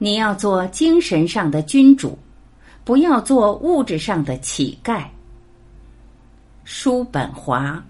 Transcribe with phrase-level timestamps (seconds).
[0.00, 2.16] 你要做精神上的君主，
[2.84, 5.04] 不要做物质上的乞丐。
[6.62, 7.82] 叔本华。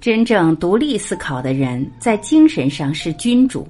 [0.00, 3.68] 真正独立思考的人，在精神上是君主。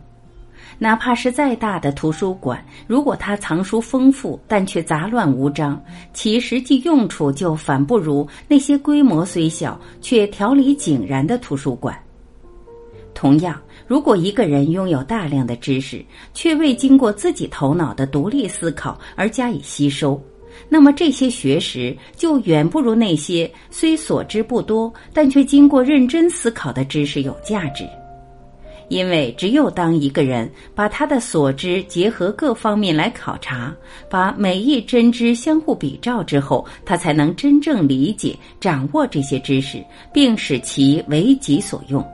[0.82, 5.80] 哪怕是再大的图书馆，如果它藏书丰富，但却杂乱无章，
[6.12, 11.96] 其实际用处就反不如那些规模虽小却条理井然的图书馆。
[13.14, 16.04] 同样，如果一个人拥有大量的知识，
[16.34, 20.20] 却未经过自己头脑的独立思考而加以吸收，
[20.68, 27.88] 那么这些学识就远不如那些虽所知不多，但却经过认真思考的知识有价值。
[28.88, 33.74] 因为只有当一个人把他的所知结合各方面来考察，
[34.10, 39.82] 把每一真知相互比照之后，他才能真正理解、掌握这些知识，
[40.12, 42.06] 并使其为己所用。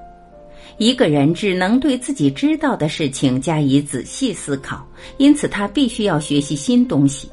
[0.76, 7.28] 一个人只能对自己知道的事情加以仔细思考，因此他必须要学习新东西。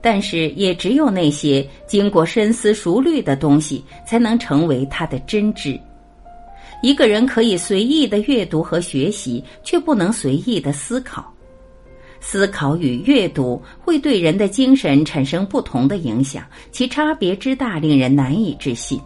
[0.00, 5.78] 但是，也只有那些经过深思熟虑的东西，才能成为他的真知。
[6.82, 11.32] 一个人可以随意的阅读和学习，却不能随意的思考。
[12.20, 19.00] 思考与阅读会对人的精神产生不同的影响，其差别之大令人难以置信。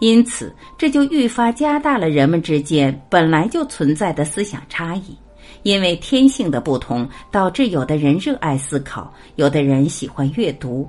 [0.00, 5.16] 因此，这就愈发加大了人们之间本来就存在的思想差异。
[5.62, 10.88] 因为天性的不同，导致有的人热爱思考，有的人喜欢阅读。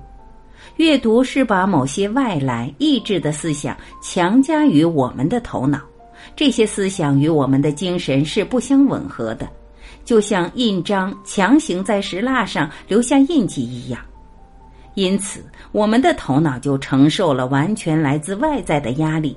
[0.77, 5.79] 阅读是把某些外来意志的思想强加于我们的头脑，
[6.35, 9.47] 这些思想与我们的精神是不相吻合的，
[10.03, 14.01] 就像印章强行在石蜡上留下印记一样。
[14.95, 19.35] 因此，我们的头脑就承受了完全来自外在的压力，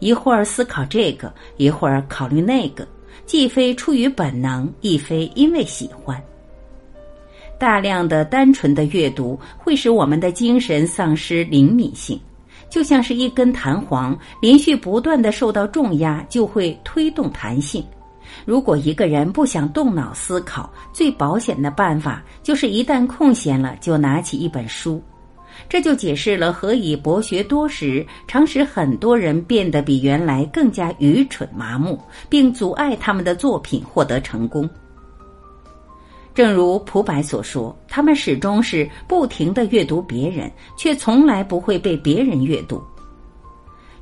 [0.00, 2.86] 一会儿思考这个，一会儿考虑那个，
[3.24, 6.22] 既非出于本能，亦非因为喜欢。
[7.64, 12.20] 大量的单纯的阅读会使我们的精神丧失灵敏性，
[12.68, 17.82] 就像是一根弹簧连续不断的受到重压就会推动弹性。
[18.44, 25.02] 如果一个人不想动脑思考，最保险的办法就是一旦空闲了就拿起一本书。
[25.66, 31.98] 这就解释了何以博学多识常使很多人变得比原来更加愚蠢麻木，
[32.28, 34.68] 并阻碍他们的作品获得成功。
[36.34, 42.82] 正如蒲白所说，他们始终是不停的阅读别人，却从来不会被别人阅读。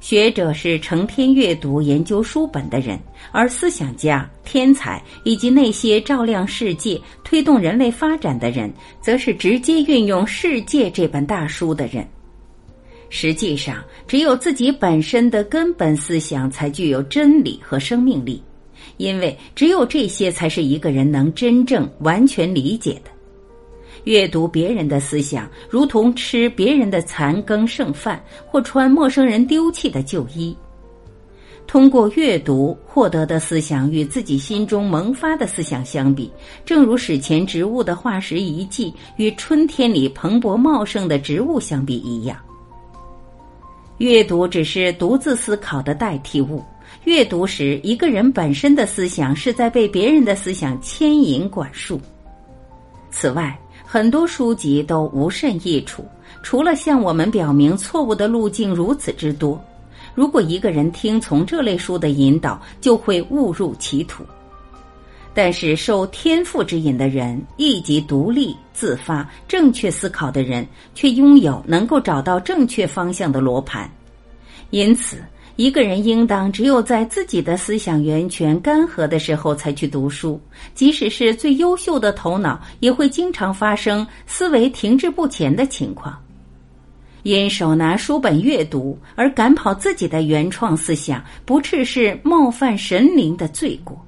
[0.00, 2.98] 学者是成天阅读研究书本的人，
[3.30, 12.04] 而思想家、天才以及那些照亮世界、推动人类发展的人，则是直接运用世界这本大书的人。
[13.10, 18.42] 实际上，只有自己本身的根本思想才具有真理和生命力。
[19.02, 23.10] 因为只有这些才是一个人能真正完全理解的。
[24.04, 30.56] 阅读别人的思想，如同吃别人的残羹剩饭，或穿陌生人丢弃的旧衣。
[31.66, 36.30] 通过阅读获得的思想，与自己心中萌发的思想相比，
[36.64, 42.36] 正如史前植物的化石遗迹与春天里蓬勃茂盛的植物相比一样。
[43.98, 46.62] 阅读只是独自思考的代替物。
[47.04, 52.00] 阅读时，一个人本身的思想是在被别人的思想牵引管束。
[53.10, 56.04] 此外，很多书籍都无甚益处，
[56.42, 59.62] 除了向我们表明错误的路径如此之多。
[60.14, 64.24] 如果一个人听从这类书的引导，就会误入歧途。
[65.34, 73.90] 但是，受天赋之引的人，以及独立、自发、正确思考的人，却拥有能够找到正确方向的罗盘。
[74.70, 75.18] 因此。
[75.56, 80.40] 一个人应当只有在自己的思想源泉干涸的时候才去读书，
[80.74, 86.18] 即使是最优秀的头脑，也会经常发生思维停滞不前的情况。
[87.22, 94.02] 因手拿书本阅读而赶跑自己的原创思想，不啻是冒犯神灵的罪过。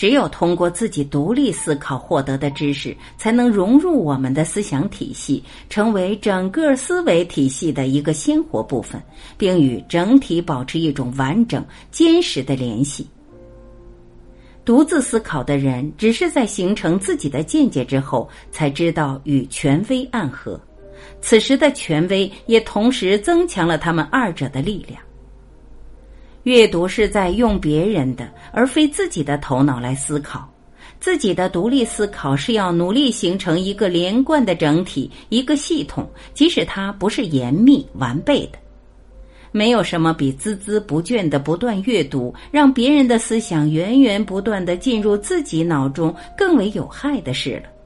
[0.00, 8.98] 只有通过自己独立思考获得的知识，才能融入我们的思想体系，成为整个思维体系的一个鲜活部分，
[9.36, 13.06] 并与整体保持一种完整、坚实的联系。
[14.64, 20.58] 独自思考的人，只是在形成自己的见解之后，才知道与权威暗合，
[21.20, 24.98] 此时的权威也同时增强了他们二者的力量。
[26.44, 30.48] 阅读是在用别人的而非自己的头脑来思考，
[30.98, 38.58] 自己的独立思考是要努力形成一个连贯的整体，一个系统，即使它不是严密完备的。
[39.52, 47.79] 没有什么比孜孜不倦的不断阅读，让别人的思想源源不断的进入自己脑中更为有害的事了。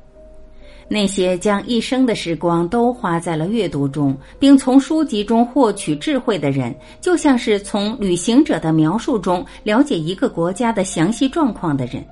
[0.88, 12.04] 那些将一生的时光都花在了阅读中，并从书籍中获取智慧的人，就像是从旅行者的描述中了解一个国家的详细状况的人。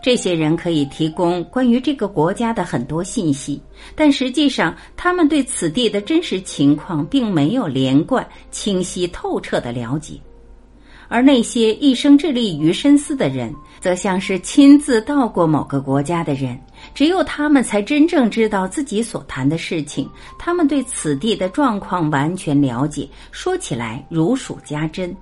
[0.00, 3.60] 这些人可以提供关于这个国家的很多信息，
[3.96, 10.14] 但实际上他们对此地的真实情况并没有连贯、清晰、透彻的了解。
[11.08, 16.58] 而那些一生致力于深思的人，则像是亲自到过某个国家的人。
[16.94, 20.08] 只有他们才真正知道自己所谈的事情，
[20.38, 25.14] 他们对此地的状况完全了解，说起来如数家珍。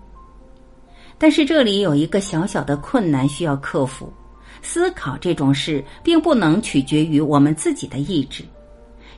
[1.17, 4.13] 但是这里有一个小小的困难需要克服：
[4.61, 8.45] 思考这种事并不能取决于我们自己的意志。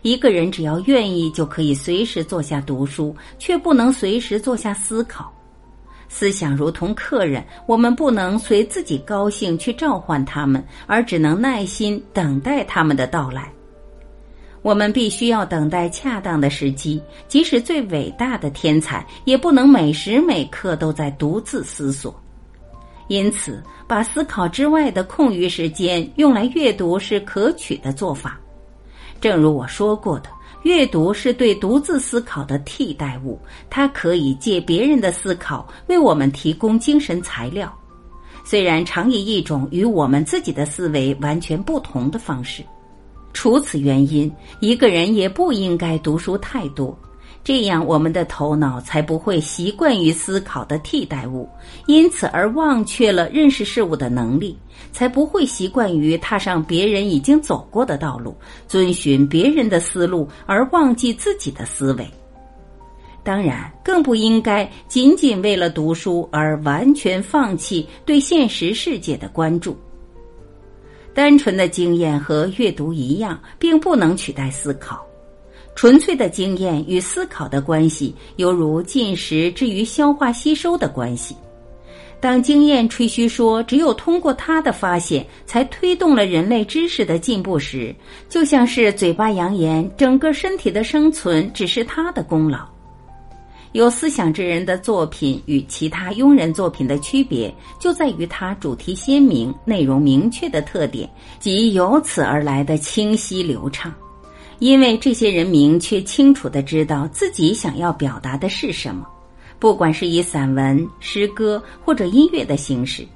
[0.03, 5.33] 一个人只要愿意，就可以随时坐下读书，却不能随时坐下思考。
[6.09, 13.53] 思想如同客人，我们不能随自己高兴去召唤他们，而只能耐心等待他们的到来。
[14.63, 22.15] 我们必须要等待恰当的时机，即使最伟大的天才，也不能每时每刻都在独自思索。
[23.07, 28.39] 因此，把思考之外的空余时间用来阅读是可取的做法。
[29.21, 30.29] 正如我说过的。
[30.63, 33.39] 阅读是对独自思考的替代物，
[33.71, 37.73] 它可以借别人的思考为我们提供精神材料，
[38.45, 42.63] 虽然常以一种与我们自己的思维完全不同的方式。
[43.33, 46.99] 除此原因，一个人也不应该读书太多。
[47.45, 51.49] 这样，我们的头脑才不会习惯于思考的替代物，
[51.87, 54.55] 因此而忘却了认识事物的能力；
[54.93, 58.37] 才不会习惯于踏上别人已经走过的道路，
[58.67, 62.07] 遵循别人的思路而忘记自己的思维。
[63.25, 69.75] 当然，更不应该仅仅为了读书而完全放弃对现实世界的关注。
[71.15, 75.08] 单纯的经验和阅读一样，并不能取代思考。
[75.79, 81.37] 纯粹的经验与思考的关系，犹如进食至于消化吸收的关系。
[82.19, 87.95] 当经验吹嘘说只有通过他的发现才推动了人类知识的进步时，
[88.29, 92.67] 就像是嘴巴扬言整个身体的生存只是他的功劳。
[93.71, 101.09] 有思想之人的作品与其他庸人作品的区别，就在于它主题鲜明、内容明确的特点
[101.39, 103.95] 及由此而来的清晰流畅。
[104.59, 109.07] 因为这些人明确清楚的知道自己想要表达的是什么，
[109.59, 113.07] 不管是以散文、诗歌或者音乐的形式，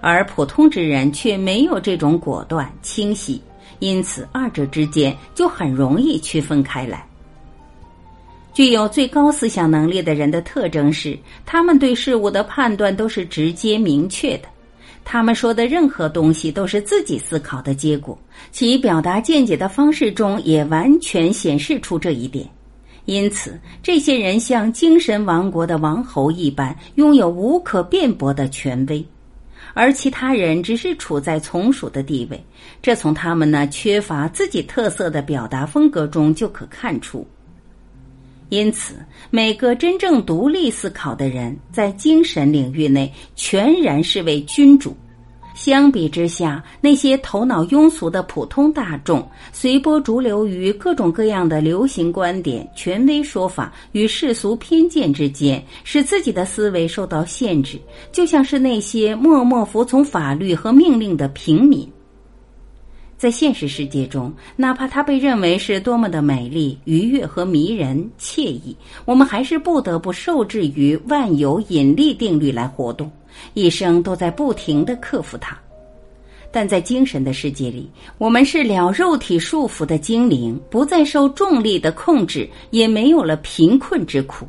[0.00, 3.40] 而普通之人却没有这种果断清晰，
[3.80, 7.06] 因此二者之间就很容易区分开来。
[8.54, 14.48] 具有最高思想能力的人的特征是，他们对事物的判断都是直接明确的。
[15.10, 18.16] 他们说的任何东西都是自己思考的结果，
[18.52, 22.46] 其表达见解的方式中也完全显示出这一点。
[23.06, 29.02] 因此，这些人像精神王国的王侯一般，拥有无可辩驳的权威，
[29.72, 32.38] 而其他人只是处在从属的地位。
[32.82, 37.26] 这从他们那缺乏自己特色的表达风格中就可看出。
[38.50, 38.94] 因此，
[39.30, 44.96] 每个真正独立思考的人，在精神领域内全然是为君主。
[45.54, 57.76] 相比之下，那些头脑庸俗的普通大众，随波逐流于各种各样的流行观点、权威说法与世俗偏见之间，使自己的思维受到限制，
[58.12, 61.90] 就像是那些默默服从法律和命令的平民。
[63.18, 73.10] 在现实世界中，哪怕它被认为是多么的美丽、愉悦和迷人、惬意，我们还是不得不受制于万有引力定律来活动，
[73.54, 75.58] 一生都在不停的克服它。
[76.52, 84.46] 但在精神的世界里，我们是了肉体束缚的精灵，不再受重力的控制，也没有了贫困之苦。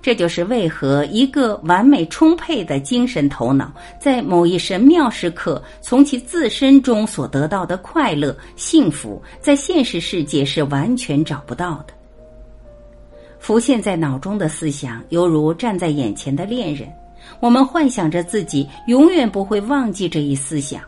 [0.00, 11.94] 这就是为何一个完美充沛的精神头脑，在某一神妙时刻从其自身中所得到的快乐、幸福，在现实世界是完全找不到的。
[13.38, 16.88] 浮现在脑中的思想，犹如站在眼前的恋人，
[17.40, 20.82] 我们幻想着自己永远不会忘记这一思想，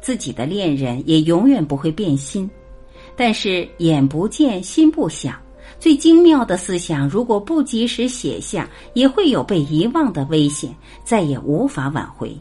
[0.00, 2.48] 自己的恋人也永远不会变心。
[3.16, 5.34] 但是眼不见心不想。
[5.78, 12.36] 最精妙的思想，如果不及时写下，也会有被遗忘的危险，再也无法挽回。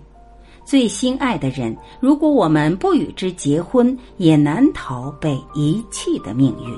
[0.66, 6.78] 最心爱的人，如果我们不与之结婚，也难逃被遗弃的命运。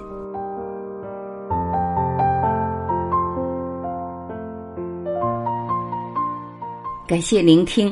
[7.07, 7.91] 感谢聆听，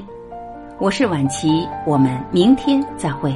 [0.80, 3.36] 我是晚琪，我们明天再会。